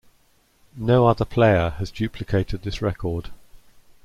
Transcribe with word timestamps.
No 0.75 1.05
other 1.05 1.25
player 1.25 1.75
has 1.77 1.91
duplicated 1.91 2.63
this 2.63 2.81
record. 2.81 3.29